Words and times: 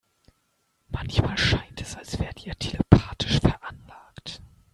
Manchmal 0.89 1.37
scheint 1.37 1.79
es, 1.79 1.95
als 1.95 2.17
wärt 2.17 2.43
ihr 2.43 2.55
telepathisch 2.57 3.39
veranlagt. 3.39 4.41